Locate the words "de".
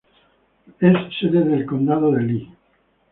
2.11-2.23